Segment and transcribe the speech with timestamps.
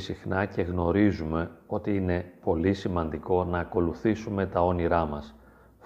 [0.00, 5.34] πολύ συχνά και γνωρίζουμε ότι είναι πολύ σημαντικό να ακολουθήσουμε τα όνειρά μας.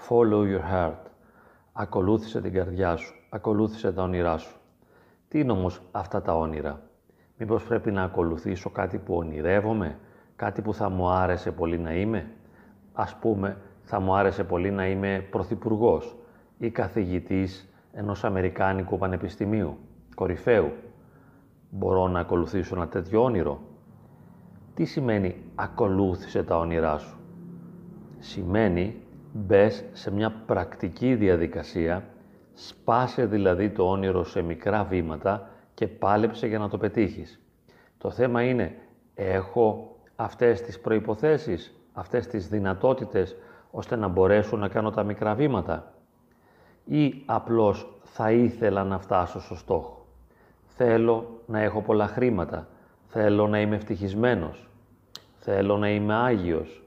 [0.09, 1.03] Follow your heart.
[1.73, 3.15] Ακολούθησε την καρδιά σου.
[3.29, 4.57] Ακολούθησε τα όνειρά σου.
[5.29, 6.81] Τι είναι όμως αυτά τα όνειρα;
[7.39, 9.99] Μήπως πρέπει να ακολουθήσω κάτι που ονειρεύομαι,
[10.37, 12.31] κάτι που θα μου άρεσε πολύ να είμαι;
[12.93, 16.17] Ας πούμε, θα μου άρεσε πολύ να είμαι πρωθυπουργός
[16.59, 19.79] ή καθηγητής ενός Αμερικάνικου Πανεπιστημίου,
[20.15, 20.73] κορυφαίου.
[21.71, 23.61] Μπορώ να ακολουθήσω ένα τέτοιο όνειρο;
[24.75, 27.17] Τι σημαίνει ακολούθησε τα όνειρά σου;
[28.19, 29.03] Σημαίνει
[29.33, 32.05] μπες σε μια πρακτική διαδικασία,
[32.55, 37.41] σπάσε δηλαδή το όνειρο σε μικρά βήματα και πάλεψε για να το πετύχεις.
[37.99, 38.75] Το θέμα είναι,
[39.15, 43.37] έχω αυτές τις προϋποθέσεις, αυτές τις δυνατότητες,
[43.71, 45.93] ώστε να μπορέσω να κάνω τα μικρά βήματα;
[46.85, 50.07] Ή απλώς θα ήθελα να φτάσω στο στόχο;
[50.65, 52.69] Θέλω να έχω πολλά χρήματα,
[53.17, 54.69] θέλω να είμαι ευτυχισμένος,
[55.39, 56.83] θέλω να είμαι Άγιος,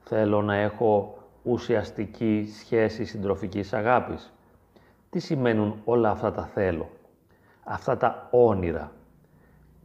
[0.00, 4.32] θέλω να έχω ουσιαστική σχέση συντροφικής αγάπης.
[5.10, 6.88] Τι σημαίνουν όλα αυτά τα θέλω,
[7.64, 8.92] αυτά τα όνειρα.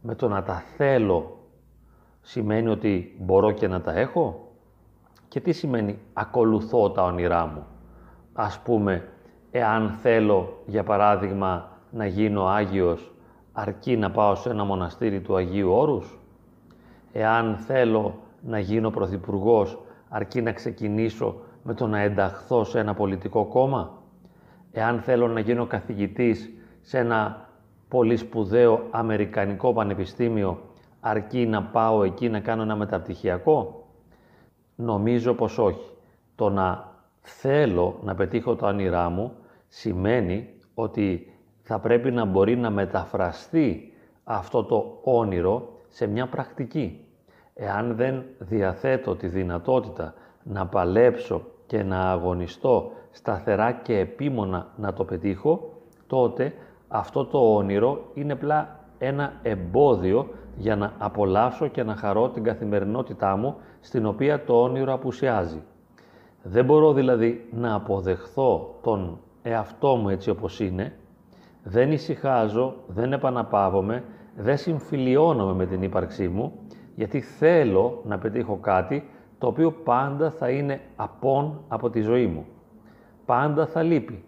[0.02, 1.38] Με το να τα θέλω
[2.20, 4.52] σημαίνει ότι μπορώ και να τα έχω;
[5.28, 7.66] Και τι σημαίνει ακολουθώ τα όνειρά μου;
[8.32, 9.08] Ας πούμε,
[9.50, 13.10] εάν θέλω, για παράδειγμα, να γίνω Άγιος,
[13.58, 16.18] αρκεί να πάω σε ένα μοναστήρι του Αγίου Όρους;
[17.12, 23.44] Εάν θέλω να γίνω Πρωθυπουργός, αρκεί να ξεκινήσω με το να ενταχθώ σε ένα πολιτικό
[23.44, 24.02] κόμμα;
[24.72, 27.48] Εάν θέλω να γίνω καθηγητής σε ένα
[27.88, 30.58] πολύ σπουδαίο Αμερικανικό Πανεπιστήμιο,
[31.00, 33.86] αρκεί να πάω εκεί να κάνω ένα μεταπτυχιακό;
[34.76, 35.90] Νομίζω πως όχι.
[36.34, 39.32] Το να θέλω να πετύχω τα όνειρά μου
[39.68, 41.30] σημαίνει ότι
[41.68, 43.92] θα πρέπει να μπορεί να μεταφραστεί
[44.24, 47.04] αυτό το όνειρο σε μια πρακτική.
[47.54, 55.04] Εάν δεν διαθέτω τη δυνατότητα να παλέψω και να αγωνιστώ σταθερά και επίμονα να το
[55.04, 55.72] πετύχω,
[56.06, 56.52] τότε
[56.88, 63.36] αυτό το όνειρο είναι απλά ένα εμπόδιο για να απολαύσω και να χαρώ την καθημερινότητά
[63.36, 65.62] μου στην οποία το όνειρο απουσιάζει.
[66.42, 70.92] Δεν μπορώ δηλαδή να αποδεχθώ τον εαυτό μου έτσι όπως είναι,
[71.68, 74.04] δεν ησυχάζω, δεν επαναπαύομαι,
[74.36, 76.52] δεν συμφιλιώνομαι με την ύπαρξή μου,
[76.94, 82.46] γιατί θέλω να πετύχω κάτι το οποίο πάντα θα είναι απόν από τη ζωή μου.
[83.26, 84.24] Πάντα θα λείπει.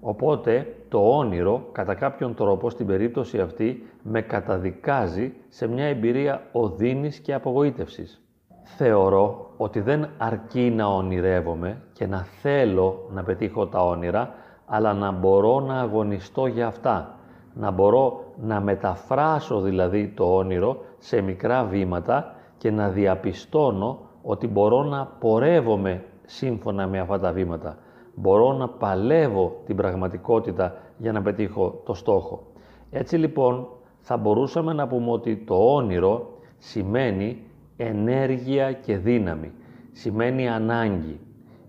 [0.00, 7.18] Οπότε το όνειρο, κατά κάποιον τρόπο, στην περίπτωση αυτή, με καταδικάζει σε μια εμπειρία οδύνης
[7.18, 8.22] και απογοήτευσης.
[8.62, 14.34] Θεωρώ ότι δεν αρκεί να ονειρεύομαι και να θέλω να πετύχω τα όνειρα,
[14.72, 17.14] αλλά να μπορώ να αγωνιστώ για αυτά.
[17.54, 24.82] Να μπορώ να μεταφράσω δηλαδή το όνειρο σε μικρά βήματα και να διαπιστώνω ότι μπορώ
[24.82, 27.76] να πορεύομαι σύμφωνα με αυτά τα βήματα.
[28.14, 32.42] Μπορώ να παλεύω την πραγματικότητα για να πετύχω το στόχο.
[32.90, 33.66] Έτσι λοιπόν
[34.00, 36.28] θα μπορούσαμε να πούμε ότι το όνειρο
[36.58, 37.42] σημαίνει
[37.76, 39.52] ενέργεια και δύναμη.
[39.92, 41.20] Σημαίνει ανάγκη.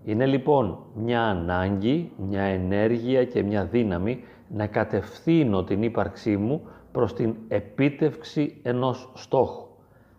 [0.04, 7.14] Είναι λοιπόν μια ανάγκη, μια ενέργεια και μια δύναμη να κατευθύνω την ύπαρξή μου προς
[7.14, 9.66] την επίτευξη ενός στόχου.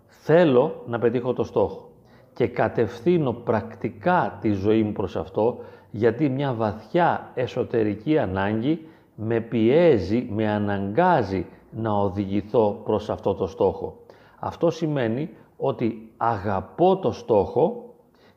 [0.07, 1.89] Θέλω να πετύχω το στόχο
[2.33, 5.57] και κατευθύνω πρακτικά τη ζωή μου προς αυτό
[5.91, 13.97] γιατί μια βαθιά εσωτερική ανάγκη με πιέζει, με αναγκάζει να οδηγηθώ προς αυτό το στόχο.
[14.39, 17.92] Αυτό σημαίνει ότι αγαπώ το στόχο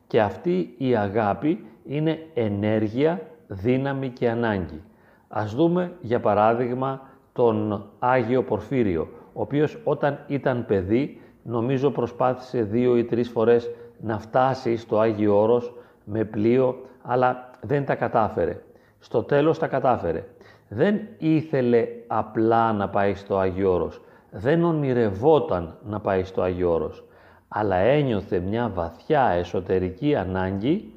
[0.07, 4.81] και αυτή η αγάπη είναι ενέργεια, δύναμη και ανάγκη.
[5.27, 7.01] Ας δούμε για παράδειγμα
[7.33, 13.69] τον Άγιο Πορφύριο, ο οποίος όταν ήταν παιδί νομίζω προσπάθησε δύο ή τρεις φορές
[14.01, 15.73] να φτάσει στο Άγιο Όρος
[16.03, 18.61] με πλοίο, αλλά δεν τα κατάφερε.
[18.99, 20.25] Στο τέλος τα κατάφερε.
[20.69, 24.01] Δεν ήθελε απλά να πάει στο Άγιο Όρος.
[24.31, 27.06] Δεν ονειρευόταν να πάει στο Άγιο Όρος
[27.47, 30.93] αλλά ένιωθε μια βαθιά εσωτερική ανάγκη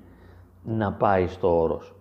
[0.65, 1.95] να πάει στο όρος.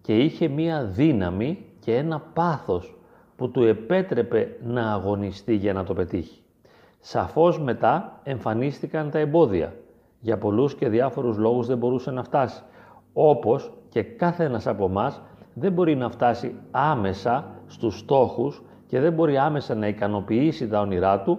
[0.00, 2.96] Και είχε μια δύναμη και ένα πάθος
[3.36, 6.42] που του επέτρεπε να αγωνιστεί για να το πετύχει.
[7.00, 9.74] Σαφώς μετά εμφανίστηκαν τα εμπόδια.
[10.20, 12.62] Για πολλούς και διάφορους λόγους δεν μπορούσε να φτάσει.
[13.12, 15.20] Όπως και κάθε ένας από εμάς
[15.54, 21.20] δεν μπορεί να φτάσει άμεσα στους στόχους και δεν μπορεί άμεσα να ικανοποιήσει τα όνειρά
[21.20, 21.38] του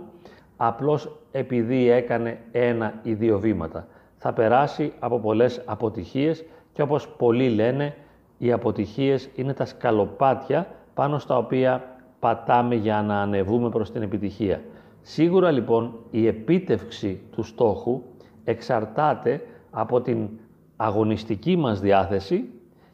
[0.58, 3.88] απλώς επειδή έκανε ένα ή δύο βήματα.
[4.18, 7.96] Θα περάσει από πολλές αποτυχίες και όπως πολλοί λένε,
[8.38, 11.84] οι αποτυχίες είναι τα σκαλοπάτια πάνω στα οποία
[12.20, 14.62] πατάμε για να ανεβούμε προς την επιτυχία.
[15.02, 18.02] Σίγουρα λοιπόν η επίτευξη του στόχου
[18.44, 19.42] εξαρτάται
[19.72, 20.30] από την
[20.76, 22.50] αγωνιστική μας διάθεση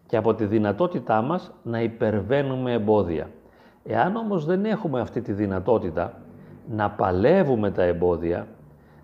[0.08, 3.30] και από τη δυνατότητά μας να υπερβαίνουμε εμπόδια.
[3.84, 6.22] Εάν όμως δεν έχουμε αυτή τη δυνατότητα
[6.70, 8.48] να παλεύουμε τα εμπόδια,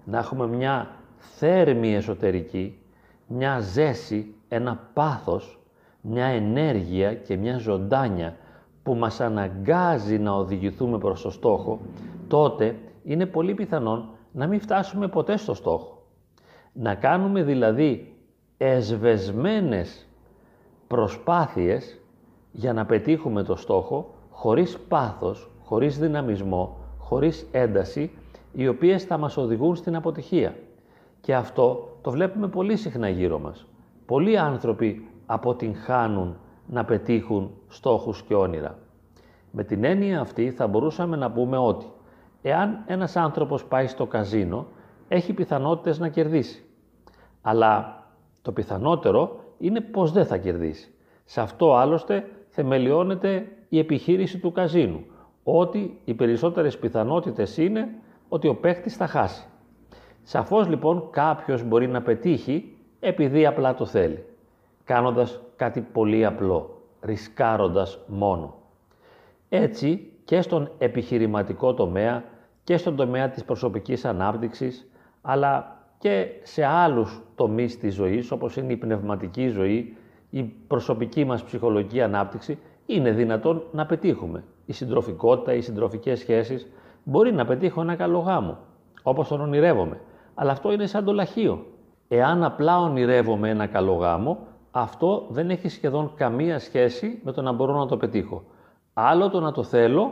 [0.05, 0.87] να έχουμε μια
[1.17, 2.79] θέρμη εσωτερική,
[3.27, 5.59] μια ζέση, ένα πάθος,
[6.01, 8.35] μια ενέργεια και μια ζωντάνια
[8.83, 11.79] που μας αναγκάζει να οδηγηθούμε προς το στόχο,
[12.27, 16.01] τότε είναι πολύ πιθανόν να μην φτάσουμε ποτέ στο στόχο.
[16.73, 18.15] Να κάνουμε δηλαδή
[18.57, 20.07] εσβεσμένες
[20.87, 21.99] προσπάθειες
[22.51, 26.77] για να πετύχουμε το στόχο χωρίς πάθος, χωρίς δυναμισμό,
[27.07, 28.11] χωρίς ένταση,
[28.53, 30.55] οι οποίες θα μας οδηγούν στην αποτυχία.
[31.21, 33.65] Και αυτό το βλέπουμε πολύ συχνά γύρω μας.
[34.05, 36.37] Πολλοί άνθρωποι αποτυγχάνουν
[36.67, 38.77] να πετύχουν στόχους και όνειρα.
[39.51, 41.85] Με την έννοια αυτή θα μπορούσαμε να πούμε ότι
[42.41, 44.65] εάν ένας άνθρωπος πάει στο καζίνο,
[45.07, 46.63] έχει πιθανότητες να κερδίσει.
[47.41, 48.03] Αλλά
[48.41, 50.93] το πιθανότερο είναι πως δεν θα κερδίσει.
[51.25, 55.05] Σε αυτό άλλωστε θεμελιώνεται η επιχείρηση του καζίνου,
[55.49, 57.87] ότι οι περισσότερες πιθανότητες είναι
[58.29, 59.47] ότι ο παίχτης θα χάσει.
[60.23, 64.25] Σαφώς λοιπόν κάποιος μπορεί να πετύχει επειδή απλά το θέλει,
[64.83, 68.53] κάνοντας κάτι πολύ απλό, ρισκάροντας μόνο.
[69.49, 72.23] Έτσι και στον επιχειρηματικό τομέα
[72.63, 74.89] και στον τομέα της προσωπικής ανάπτυξης,
[75.21, 79.97] αλλά και σε άλλους τομείς της ζωής, όπως είναι η πνευματική ζωή,
[80.29, 84.43] η προσωπική μας ψυχολογική ανάπτυξη, είναι δυνατόν να πετύχουμε.
[84.65, 86.67] Η συντροφικότητα, οι συντροφικές σχέσεις,
[87.03, 88.57] μπορεί να πετύχω ένα καλό γάμο,
[89.03, 89.99] όπως τον ονειρεύομαι.
[90.35, 91.65] Αλλά αυτό είναι σαν το λαχείο.
[92.07, 94.37] Εάν απλά ονειρεύομαι ένα καλό γάμο,
[94.71, 98.43] αυτό δεν έχει σχεδόν καμία σχέση με το να μπορώ να το πετύχω.
[98.93, 100.11] Άλλο το να το θέλω,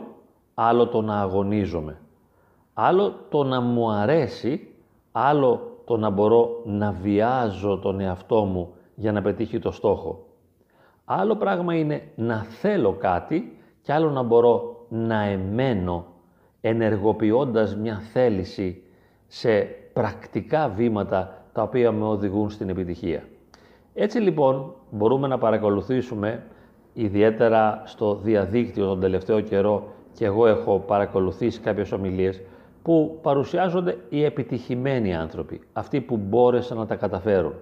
[0.54, 2.00] άλλο το να αγωνίζομαι.
[2.74, 4.74] Άλλο το να μου αρέσει,
[5.12, 10.24] άλλο το να μπορώ να βιάζω τον εαυτό μου για να πετύχει το στόχο.
[11.08, 16.04] Άλλο πράγμα είναι να θέλω κάτι και άλλο να μπορώ να εμένω
[16.60, 18.82] ενεργοποιώντας μια θέληση
[19.26, 19.60] σε
[19.92, 23.22] πρακτικά βήματα τα οποία με οδηγούν στην επιτυχία.
[23.94, 26.42] Έτσι λοιπόν μπορούμε να παρακολουθήσουμε
[26.92, 32.42] ιδιαίτερα στο διαδίκτυο τον τελευταίο καιρό και εγώ έχω παρακολουθήσει κάποιες ομιλίες
[32.82, 37.54] που παρουσιάζονται οι επιτυχημένοι άνθρωποι, αυτοί που μπόρεσαν να τα καταφέρουν.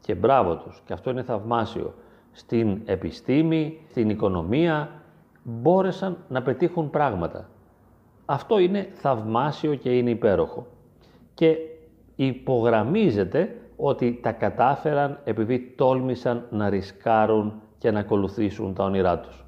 [0.00, 1.94] Και μπράβο τους, και αυτό είναι θαυμάσιο.
[2.36, 5.02] Στην επιστήμη, στην οικονομία,
[5.42, 7.48] μπόρεσαν να πετύχουν πράγματα.
[8.24, 10.66] Αυτό είναι θαυμάσιο και είναι υπέροχο.
[11.34, 11.56] Και
[12.16, 19.44] υπογραμμίζεται ότι τα κατάφεραν επειδή τόλμησαν να ρισκάρουν και να ακολουθήσουν τα όνειρά τους.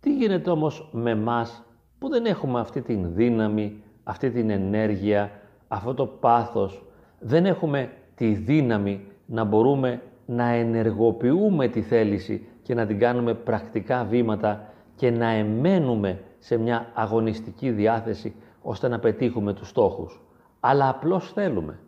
[0.00, 1.62] Τι γίνεται όμως με μας
[1.98, 5.30] που δεν έχουμε αυτή την δύναμη, αυτή την ενέργεια,
[5.68, 6.84] αυτό το πάθος,
[7.18, 14.04] δεν έχουμε τη δύναμη να μπορούμε να ενεργοποιούμε τη θέληση και να την κάνουμε πρακτικά
[14.04, 20.22] βήματα και να εμένουμε σε μια αγωνιστική διάθεση ώστε να πετύχουμε τους στόχους.
[20.60, 21.78] Αλλά απλώς θέλουμε.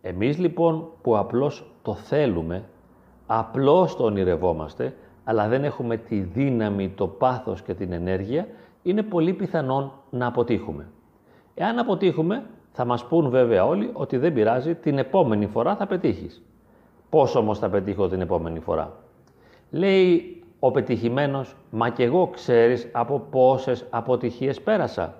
[0.00, 2.64] Εμείς λοιπόν που απλώς το θέλουμε,
[3.26, 8.46] απλώς το ονειρευόμαστε, αλλά δεν έχουμε τη δύναμη, το πάθος και την ενέργεια,
[8.82, 10.88] είναι πολύ πιθανόν να αποτύχουμε.
[11.54, 16.42] Εάν αποτύχουμε, θα μας πούν βέβαια όλοι ότι δεν πειράζει, την επόμενη φορά θα πετύχεις.
[17.10, 18.92] Πώς όμως θα πετύχω την επόμενη φορά;
[19.70, 25.14] Λέει ο πετυχημένος, μα και εγώ ξέρεις από πόσες αποτυχίες πέρασα.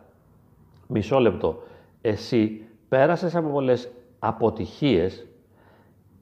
[0.88, 1.62] Μισό λεπτό.
[2.00, 5.26] Εσύ πέρασες από πολλές αποτυχίες,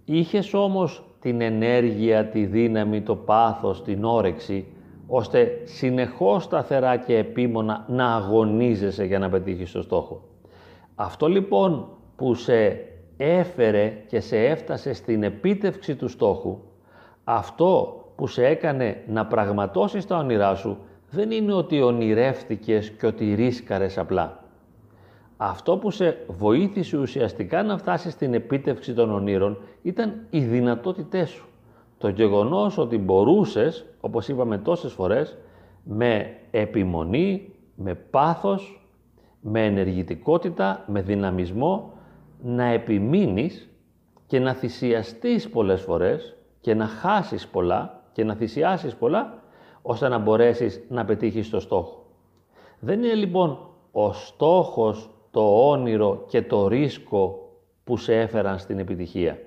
[0.05, 4.67] είχες όμως την ενέργεια, τη δύναμη, το πάθος, την όρεξη,
[5.07, 10.23] ώστε συνεχώς σταθερά και επίμονα να αγωνίζεσαι για να πετύχεις το στόχο.
[10.95, 12.87] Αυτό λοιπόν που σε
[13.25, 16.59] έφερε και σε έφτασε στην επίτευξη του στόχου,
[17.25, 20.79] αυτό που σε έκανε να πραγματώσεις τα όνειρά σου,
[21.11, 24.45] δεν είναι ότι ονειρεύτηκες και ότι ρίσκαρες απλά.
[25.37, 31.49] Αυτό που σε βοήθησε ουσιαστικά να φτάσεις στην επίτευξη των ονείρων ήταν οι δυνατότητές σου.
[31.99, 35.37] Το γεγονός ότι μπορούσες, όπως είπαμε τόσες φορές,
[35.85, 38.89] με επιμονή, με πάθος,
[39.41, 41.93] με ενεργητικότητα, με δυναμισμό,
[42.47, 43.69] να επιμείνεις
[44.27, 49.43] και να θυσιαστείς πολλές φορές και να χάσεις πολλά και να θυσιάσεις πολλά,
[49.83, 52.07] ώστε να μπορέσεις να πετύχεις το στόχο.
[52.79, 53.59] Δεν είναι λοιπόν
[53.93, 57.49] ο στόχος, το όνειρο και το ρίσκο
[57.85, 59.39] που σε έφεραν στην επιτυχία,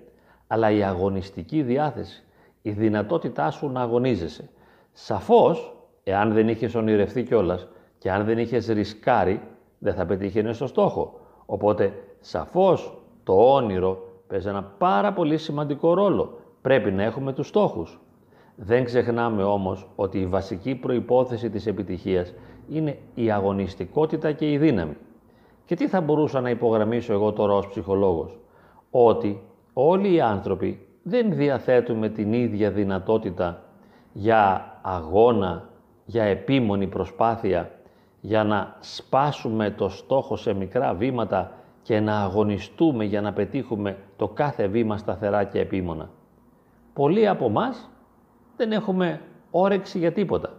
[0.47, 2.23] αλλά η αγωνιστική διάθεση,
[2.61, 4.49] η δυνατότητά σου να αγωνίζεσαι.
[4.91, 9.41] Σαφώς, εάν δεν είχες ονειρευτεί κιόλας και αν δεν είχες ρισκάρει,
[9.79, 11.19] δεν θα πετύχαινες στο στόχο.
[11.45, 16.39] Οπότε σαφώς το όνειρο παίζει ένα πάρα πολύ σημαντικό ρόλο.
[16.61, 17.99] Πρέπει να έχουμε τους στόχους.
[18.55, 22.33] Δεν ξεχνάμε όμως ότι η βασική προϋπόθεση της επιτυχίας
[22.69, 24.97] είναι η αγωνιστικότητα και η δύναμη.
[25.65, 28.37] Και τι θα μπορούσα να υπογραμμίσω εγώ τώρα ως ψυχολόγος;
[28.91, 29.41] Ότι
[29.73, 33.63] όλοι οι άνθρωποι δεν διαθέτουμε την ίδια δυνατότητα
[34.13, 35.69] για αγώνα,
[36.05, 37.71] για επίμονη προσπάθεια,
[38.21, 41.51] για να σπάσουμε το στόχο σε μικρά βήματα
[41.87, 46.09] και να αγωνιστούμε για να πετύχουμε το κάθε βήμα σταθερά και επίμονα.
[46.93, 47.89] Πολλοί από μας
[48.55, 50.53] δεν έχουμε όρεξη για τίποτα.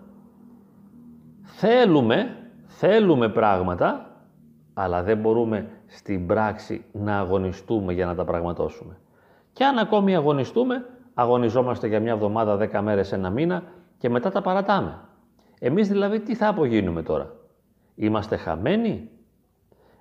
[1.43, 4.17] Θέλουμε, θέλουμε πράγματα,
[4.75, 8.99] αλλά δεν μπορούμε στην πράξη να αγωνιστούμε για να τα πραγματώσουμε.
[9.53, 13.63] Και αν ακόμη αγωνιστούμε, αγωνιζόμαστε για μια εβδομάδα, δέκα μέρες, ένα μήνα
[13.99, 15.01] και μετά τα παρατάμε.
[15.59, 17.33] Εμείς δηλαδή τι θα απογίνουμε τώρα;
[17.95, 19.11] Είμαστε χαμένοι;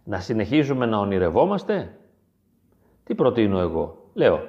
[0.09, 1.97] Να συνεχίζουμε να ονειρευόμαστε;
[3.03, 4.47] Τι προτείνω εγώ; Λέω,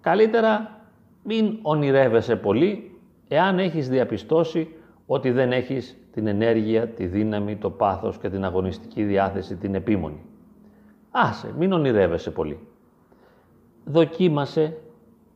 [0.00, 0.80] καλύτερα
[1.22, 2.98] μην ονειρεύεσαι πολύ
[3.28, 4.74] εάν έχεις διαπιστώσει
[5.06, 10.24] ότι δεν έχεις την ενέργεια, τη δύναμη, το πάθος και την αγωνιστική διάθεση, την επίμονη.
[11.10, 12.58] Άσε, μην ονειρεύεσαι πολύ.
[13.84, 14.76] Δοκίμασε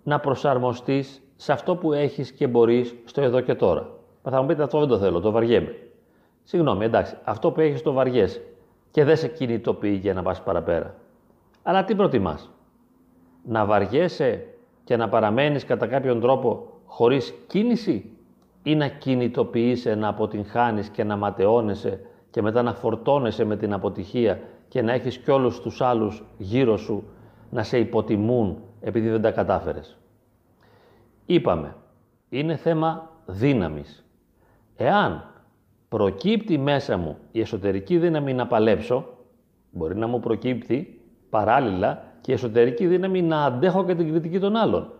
[0.02, 3.90] να προσαρμοστείς σε αυτό που έχεις και μπορείς στο εδώ και τώρα.
[4.22, 5.76] Μα θα μου πείτε αυτό δεν το θέλω, το βαριέμαι.
[6.42, 8.42] Συγγνώμη, εντάξει, αυτό που έχεις το βαριέσαι
[8.98, 10.94] και δεν σε κινητοποιεί για να πας παραπέρα.
[11.62, 12.50] Αλλά τι προτιμάς,
[13.44, 14.46] να βαριέσαι
[14.84, 18.10] και να παραμένεις κατά κάποιον τρόπο χωρίς κίνηση;
[18.62, 22.00] Ή να κινητοποιείσαι, να αποτυγχάνεις και να ματαιώνεσαι
[22.30, 26.76] και μετά να φορτώνεσαι με την αποτυχία και να έχεις κι όλους τους άλλους γύρω
[26.76, 27.04] σου
[27.50, 29.98] να σε υποτιμούν επειδή δεν τα κατάφερες;
[31.26, 31.76] Είπαμε,
[32.28, 34.04] είναι θέμα δύναμης.
[34.76, 35.37] Εάν
[35.88, 39.06] προκύπτει μέσα μου η εσωτερική δύναμη να παλέψω,
[39.70, 44.56] μπορεί να μου προκύπτει παράλληλα και η εσωτερική δύναμη να αντέχω και την κριτική των
[44.56, 44.92] άλλων.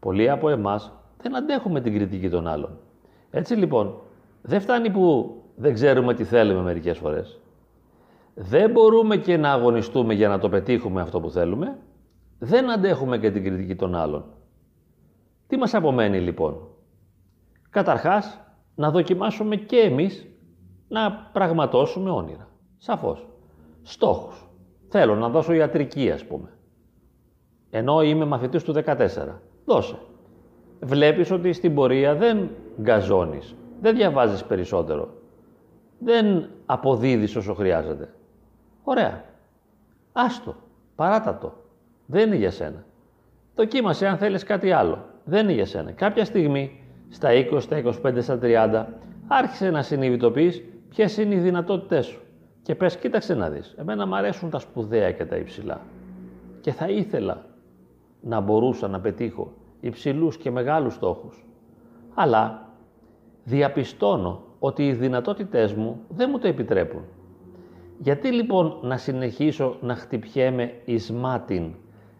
[0.00, 2.78] Πολλοί από εμάς δεν αντέχουμε την κριτική των άλλων.
[3.30, 3.94] Έτσι λοιπόν,
[4.42, 7.38] δεν φτάνει που δεν ξέρουμε τι θέλουμε μερικές φορές.
[8.34, 11.78] Δεν μπορούμε και να αγωνιστούμε για να το πετύχουμε αυτό που θέλουμε.
[12.38, 14.24] Δεν αντέχουμε και την κριτική των άλλων.
[15.46, 16.68] Τι μας απομένει λοιπόν;
[17.70, 18.40] Καταρχάς,
[18.74, 20.26] να δοκιμάσουμε και εμείς
[20.88, 22.48] να πραγματώσουμε όνειρα.
[22.78, 23.28] Σαφώς.
[23.82, 24.48] Στόχους.
[24.88, 26.48] Θέλω να δώσω ιατρική, ας πούμε.
[27.70, 29.40] Ενώ είμαι μαθητής του 14.
[29.64, 29.96] Δώσε.
[30.80, 32.50] Βλέπεις ότι στην πορεία δεν
[32.80, 33.54] γκαζώνεις.
[33.80, 35.08] Δεν διαβάζεις περισσότερο.
[35.98, 38.14] Δεν αποδίδεις όσο χρειάζεται.
[38.84, 39.24] Ωραία.
[40.12, 40.54] Άστο.
[40.96, 41.52] Παράτατο.
[42.06, 42.84] Δεν είναι για σένα.
[43.54, 45.04] Δοκίμασε αν θέλεις κάτι άλλο.
[45.24, 45.92] Δεν είναι για σένα.
[45.92, 48.86] Κάποια στιγμή, στα 20, στα 25, στα 30,
[49.26, 52.20] άρχισε να συνειδητοποιείς ποιες είναι οι δυνατότητές σου.
[52.62, 55.80] Και πες, κοίταξε να δεις, εμένα μου αρέσουν τα σπουδαία και τα υψηλά.
[56.60, 57.46] Και θα ήθελα
[58.20, 61.44] να μπορούσα να πετύχω υψηλούς και μεγάλους στόχους.
[62.14, 62.68] Αλλά
[63.44, 67.02] διαπιστώνω ότι οι δυνατότητές μου δεν μου το επιτρέπουν.
[67.98, 71.74] Γιατί λοιπόν να συνεχίσω να χτυπιέμαι εις μάτιν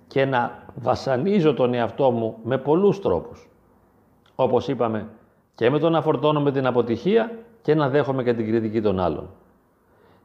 [0.07, 3.49] και να βασανίζω τον εαυτό μου με πολλούς τρόπους;
[4.35, 5.09] Όπως είπαμε
[5.55, 9.01] και με το να φορτώνω με την αποτυχία και να δέχομαι και την κριτική των
[9.01, 9.29] άλλων.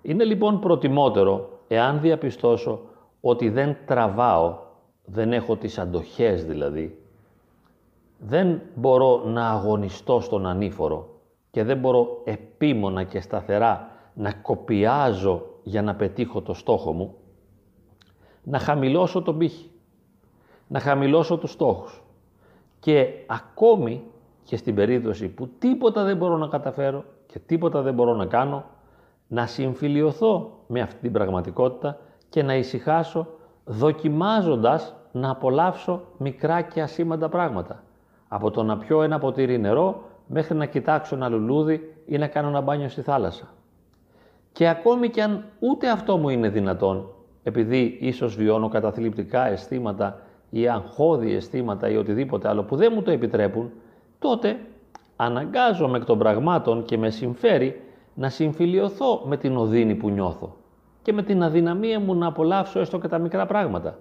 [0.01, 2.81] Είναι λοιπόν προτιμότερο εάν διαπιστώσω
[3.21, 4.57] ότι δεν τραβάω,
[5.05, 7.03] δεν έχω τις αντοχές δηλαδή,
[8.17, 11.09] δεν μπορώ να αγωνιστώ στον ανήφορο
[11.51, 17.15] και δεν μπορώ επίμονα και σταθερά να κοπιάζω για να πετύχω το στόχο μου,
[18.43, 19.71] να χαμηλώσω τον πύχη,
[20.67, 22.03] να χαμηλώσω τους στόχους
[22.79, 24.03] και ακόμη
[24.43, 28.65] και στην περίπτωση που τίποτα δεν μπορώ να καταφέρω και τίποτα δεν μπορώ να κάνω,
[29.27, 31.97] να συμφιλιωθώ με αυτή την πραγματικότητα
[32.29, 33.27] και να ησυχάσω
[33.65, 37.83] δοκιμάζοντας να απολαύσω μικρά και ασήμαντα πράγματα.
[38.27, 42.47] Από το να πιω ένα ποτήρι νερό μέχρι να κοιτάξω ένα λουλούδι ή να κάνω
[42.47, 43.47] ένα μπάνιο στη θάλασσα.
[44.51, 47.09] Και ακόμη και αν ούτε αυτό μου είναι δυνατόν,
[47.43, 50.19] επειδή ίσως βιώνω καταθλιπτικά αισθήματα
[50.49, 53.71] ή αγχώδη αισθήματα ή οτιδήποτε άλλο που δεν μου το επιτρέπουν,
[54.19, 54.59] τότε
[55.15, 57.81] αναγκάζομαι εκ των πραγμάτων και με συμφέρει
[58.13, 60.55] να συμφιλιωθώ με την οδύνη που νιώθω
[61.01, 63.97] και με την αδυναμία μου να απολαύσω έστω και τα μικρά πράγματα.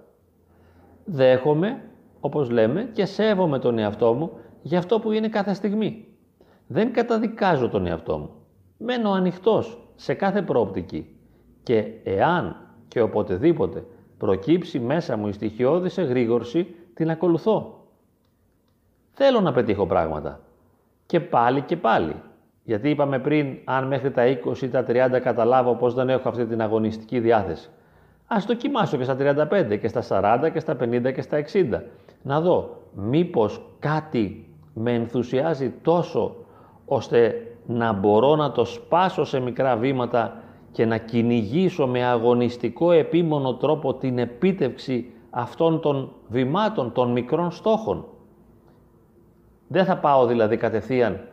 [1.05, 1.83] Δέχομαι,
[2.21, 4.31] όπως λέμε, και σέβομαι τον εαυτό μου
[4.63, 6.07] για αυτό που είναι κάθε στιγμή.
[6.67, 8.31] Δεν καταδικάζω τον εαυτό μου.
[8.79, 11.17] Μένω ανοιχτός σε κάθε προοπτική
[11.63, 12.57] και εάν
[12.89, 13.85] και οποτεδήποτε
[14.19, 17.85] προκύψει μέσα μου η στοιχειώδης εγρήγορση, την ακολουθώ.
[19.11, 20.41] Θέλω να πετύχω πράγματα.
[21.07, 22.15] Και πάλι και πάλι.
[22.65, 26.47] Γιατί είπαμε πριν, αν μέχρι τα 20 ή τα 30 καταλάβω πως δεν έχω αυτή
[26.47, 27.69] την αγωνιστική διάθεση.
[28.27, 30.03] Ας δοκιμάσω και στα 35 και στα
[30.45, 31.81] 40 και στα 50 και στα 60.
[32.23, 36.37] Να δω μήπως κάτι με ενθουσιάζει τόσο
[36.85, 40.43] ώστε να μπορώ να το σπάσω σε μικρά βήματα
[40.79, 48.05] και να κυνηγήσω με αγωνιστικό επίμονο τρόπο την επίτευξη αυτών των βημάτων, των μικρών στόχων.
[49.69, 51.29] Δεν θα πάω δηλαδή κατευθείαν